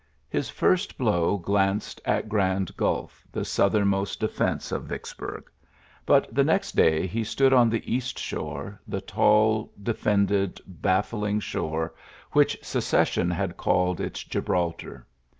His 0.27 0.49
first 0.49 0.97
blow 0.97 1.37
glanced 1.37 2.01
at 2.05 2.27
Grand 2.27 2.75
Gul^ 2.75 3.11
tlie 3.33 3.45
southernmost 3.45 4.19
defence 4.19 4.71
of 4.71 4.85
Vicks 4.85 5.15
burg; 5.15 5.43
but 6.07 6.33
the 6.33 6.43
next 6.43 6.71
day 6.75 7.05
he 7.05 7.23
stood 7.23 7.53
on 7.53 7.69
the 7.69 7.93
east 7.93 8.17
shore; 8.17 8.81
the 8.87 8.99
tall, 9.01 9.71
defended, 9.83 10.59
baffling 10.65 11.39
shore 11.39 11.93
which 12.31 12.57
Secession 12.63 13.29
had 13.29 13.57
called 13.57 14.01
its 14.01 14.23
Gibraltar. 14.23 15.05